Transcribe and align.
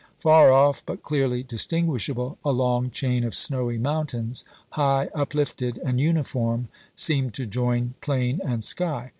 Far 0.17 0.51
off, 0.51 0.83
but 0.83 1.03
clearly 1.03 1.43
distinguishable, 1.43 2.39
a 2.43 2.51
long 2.51 2.89
chain 2.89 3.23
of 3.23 3.35
snowy 3.35 3.77
mountains, 3.77 4.43
high 4.71 5.09
uplifted 5.13 5.77
and 5.77 6.01
uniform, 6.01 6.69
seemed 6.95 7.35
to 7.35 7.45
join 7.45 7.93
plain 8.01 8.41
and 8.43 8.63
sky. 8.63 9.09